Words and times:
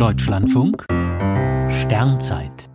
Deutschlandfunk 0.00 0.86
Sternzeit 1.68 2.70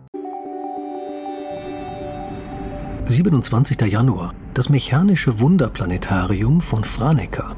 27. 3.06 3.80
Januar. 3.80 4.32
Das 4.54 4.68
mechanische 4.68 5.40
Wunderplanetarium 5.40 6.60
von 6.60 6.84
Franeker. 6.84 7.56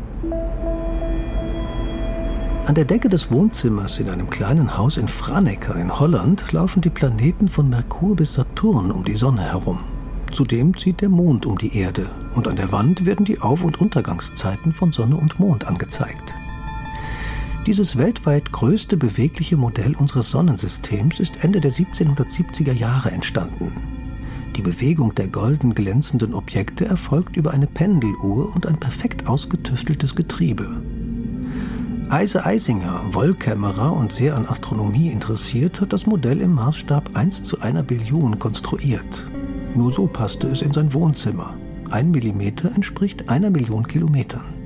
An 2.64 2.74
der 2.74 2.86
Decke 2.86 3.10
des 3.10 3.30
Wohnzimmers 3.30 3.98
in 3.98 4.08
einem 4.08 4.30
kleinen 4.30 4.78
Haus 4.78 4.96
in 4.96 5.06
Franeker 5.06 5.76
in 5.76 6.00
Holland 6.00 6.50
laufen 6.52 6.80
die 6.80 6.88
Planeten 6.88 7.48
von 7.48 7.68
Merkur 7.68 8.16
bis 8.16 8.32
Saturn 8.32 8.90
um 8.90 9.04
die 9.04 9.16
Sonne 9.16 9.42
herum. 9.42 9.80
Zudem 10.32 10.78
zieht 10.78 11.02
der 11.02 11.10
Mond 11.10 11.44
um 11.44 11.58
die 11.58 11.76
Erde 11.76 12.08
und 12.34 12.48
an 12.48 12.56
der 12.56 12.72
Wand 12.72 13.04
werden 13.04 13.26
die 13.26 13.42
Auf- 13.42 13.64
und 13.64 13.82
Untergangszeiten 13.82 14.72
von 14.72 14.92
Sonne 14.92 15.16
und 15.16 15.38
Mond 15.38 15.66
angezeigt. 15.66 16.34
Dieses 17.66 17.98
weltweit 17.98 18.50
größte 18.52 18.96
bewegliche 18.96 19.56
Modell 19.56 19.94
unseres 19.94 20.30
Sonnensystems 20.30 21.20
ist 21.20 21.44
Ende 21.44 21.60
der 21.60 21.72
1770er 21.72 22.72
Jahre 22.72 23.10
entstanden. 23.10 23.72
Die 24.56 24.62
Bewegung 24.62 25.14
der 25.14 25.28
golden 25.28 25.74
glänzenden 25.74 26.34
Objekte 26.34 26.86
erfolgt 26.86 27.36
über 27.36 27.52
eine 27.52 27.66
Pendeluhr 27.66 28.54
und 28.54 28.66
ein 28.66 28.80
perfekt 28.80 29.26
ausgetüfteltes 29.26 30.14
Getriebe. 30.16 30.82
Eise 32.08 32.46
Eisinger, 32.46 33.02
Wollkämmerer 33.12 33.92
und 33.92 34.12
sehr 34.12 34.34
an 34.34 34.46
Astronomie 34.46 35.10
interessiert, 35.10 35.80
hat 35.80 35.92
das 35.92 36.06
Modell 36.06 36.40
im 36.40 36.54
Maßstab 36.54 37.10
1 37.14 37.42
zu 37.42 37.60
einer 37.60 37.82
Billion 37.82 38.38
konstruiert. 38.38 39.30
Nur 39.74 39.92
so 39.92 40.06
passte 40.06 40.48
es 40.48 40.62
in 40.62 40.72
sein 40.72 40.94
Wohnzimmer. 40.94 41.54
Ein 41.90 42.10
Millimeter 42.10 42.74
entspricht 42.74 43.28
einer 43.28 43.50
Million 43.50 43.86
Kilometern. 43.86 44.57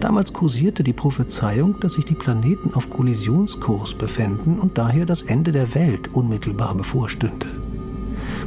Damals 0.00 0.32
kursierte 0.32 0.82
die 0.82 0.92
Prophezeiung, 0.92 1.80
dass 1.80 1.94
sich 1.94 2.04
die 2.04 2.14
Planeten 2.14 2.74
auf 2.74 2.90
Kollisionskurs 2.90 3.94
befänden 3.94 4.58
und 4.58 4.76
daher 4.76 5.06
das 5.06 5.22
Ende 5.22 5.52
der 5.52 5.74
Welt 5.74 6.12
unmittelbar 6.12 6.74
bevorstünde. 6.74 7.46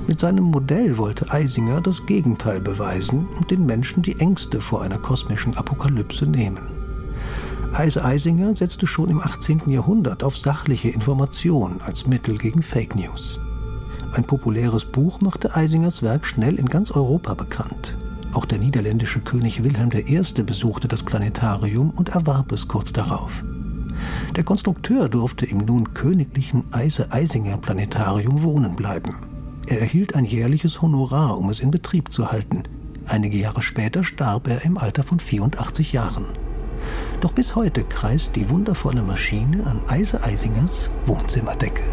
Mit 0.07 0.19
seinem 0.19 0.45
Modell 0.45 0.97
wollte 0.97 1.31
Eisinger 1.31 1.81
das 1.81 2.05
Gegenteil 2.05 2.59
beweisen 2.59 3.27
und 3.37 3.51
den 3.51 3.65
Menschen 3.65 4.03
die 4.03 4.19
Ängste 4.19 4.61
vor 4.61 4.81
einer 4.81 4.97
kosmischen 4.97 5.55
Apokalypse 5.55 6.25
nehmen. 6.25 6.59
Eise 7.73 8.03
Eisinger 8.03 8.55
setzte 8.55 8.87
schon 8.87 9.09
im 9.09 9.21
18. 9.21 9.61
Jahrhundert 9.67 10.23
auf 10.23 10.37
sachliche 10.37 10.89
Information 10.89 11.81
als 11.81 12.07
Mittel 12.07 12.37
gegen 12.37 12.63
Fake 12.63 12.95
News. 12.95 13.39
Ein 14.11 14.23
populäres 14.23 14.85
Buch 14.85 15.21
machte 15.21 15.55
Eisingers 15.55 16.01
Werk 16.01 16.25
schnell 16.25 16.55
in 16.55 16.65
ganz 16.65 16.89
Europa 16.91 17.35
bekannt. 17.35 17.95
Auch 18.33 18.45
der 18.45 18.59
niederländische 18.59 19.21
König 19.21 19.63
Wilhelm 19.63 19.89
I. 19.91 20.43
besuchte 20.43 20.87
das 20.87 21.03
Planetarium 21.03 21.89
und 21.91 22.09
erwarb 22.09 22.51
es 22.51 22.67
kurz 22.67 22.93
darauf. 22.93 23.31
Der 24.35 24.43
Konstrukteur 24.43 25.09
durfte 25.09 25.45
im 25.45 25.59
nun 25.59 25.93
königlichen 25.93 26.63
Eise-Eisinger 26.71 27.57
Planetarium 27.57 28.43
wohnen 28.43 28.75
bleiben. 28.75 29.15
Er 29.67 29.81
erhielt 29.81 30.15
ein 30.15 30.25
jährliches 30.25 30.81
Honorar, 30.81 31.37
um 31.37 31.49
es 31.49 31.59
in 31.59 31.71
Betrieb 31.71 32.13
zu 32.13 32.31
halten. 32.31 32.63
Einige 33.05 33.37
Jahre 33.37 33.61
später 33.61 34.03
starb 34.03 34.47
er 34.47 34.63
im 34.63 34.77
Alter 34.77 35.03
von 35.03 35.19
84 35.19 35.91
Jahren. 35.91 36.25
Doch 37.21 37.33
bis 37.33 37.55
heute 37.55 37.83
kreist 37.83 38.35
die 38.35 38.49
wundervolle 38.49 39.01
Maschine 39.01 39.65
an 39.65 39.81
Eise 39.87 40.23
Eisingers 40.23 40.91
Wohnzimmerdecke. 41.05 41.83